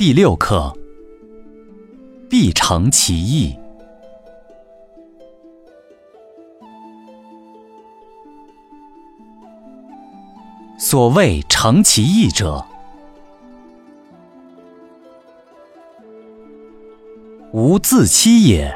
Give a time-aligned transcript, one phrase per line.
[0.00, 0.74] 第六课，
[2.30, 3.54] 必承其义。
[10.78, 12.64] 所谓承其义者，
[17.52, 18.74] 无自欺也。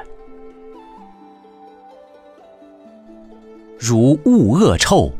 [3.78, 5.10] 如恶恶臭，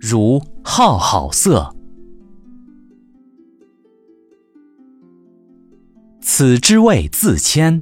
[0.00, 1.76] 如好好色，
[6.20, 7.80] 此之谓自谦。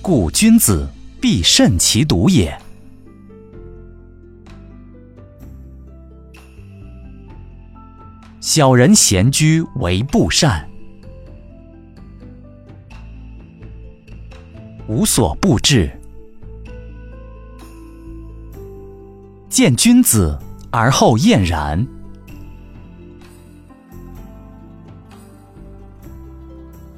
[0.00, 0.88] 故君子
[1.20, 2.58] 必慎其独也。
[8.40, 10.68] 小人闲居为不善，
[14.88, 15.90] 无所不至。
[19.48, 20.36] 见君子
[20.72, 21.86] 而后厌然，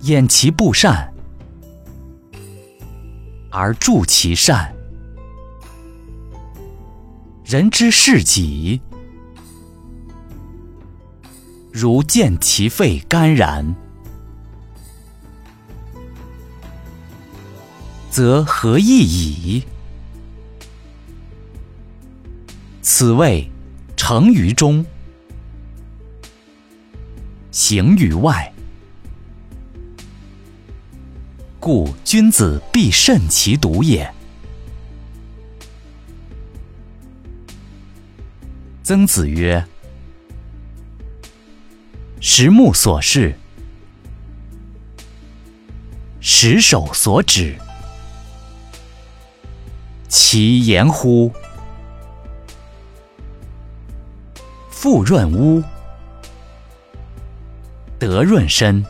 [0.05, 1.13] 掩其不善。
[3.51, 4.75] 而助其善，
[7.45, 8.81] 人之视己，
[11.73, 13.77] 如见其肺肝然，
[18.11, 19.65] 则何益矣？
[22.83, 23.51] 此谓
[23.97, 24.85] 成于中，
[27.51, 28.54] 行于外。
[31.65, 34.13] 故君子必慎其独也。
[38.83, 39.65] 曾子曰
[42.21, 43.35] ：“十目所视，
[46.21, 47.57] 十手所指，
[50.07, 51.33] 其言乎？
[54.69, 55.63] 富润屋，
[57.99, 58.85] 德润身。”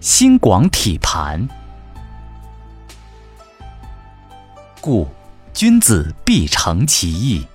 [0.00, 1.46] 心广体盘，
[4.80, 5.06] 故
[5.52, 7.46] 君子必承其意。